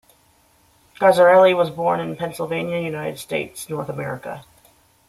[0.99, 4.43] Garzarelli was born in Pennsylvania, United States, North America.